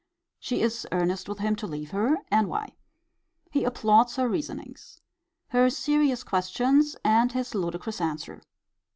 She 0.39 0.63
is 0.63 0.87
earnest 0.91 1.29
with 1.29 1.37
him 1.37 1.55
to 1.57 1.67
leave 1.67 1.91
her: 1.91 2.17
and 2.31 2.47
why. 2.49 2.75
He 3.51 3.63
applauds 3.63 4.15
her 4.15 4.27
reasonings. 4.27 4.99
Her 5.49 5.69
serious 5.69 6.23
questions, 6.23 6.95
and 7.05 7.31
his 7.31 7.53
ludicrous 7.53 8.01
answer. 8.01 8.41